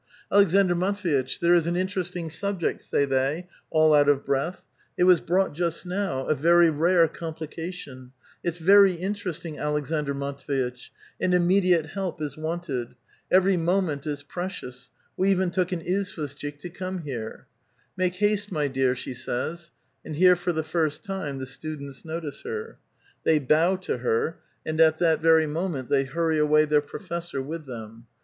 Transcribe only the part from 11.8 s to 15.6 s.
help is wanted. Eveiy moment is precious; we even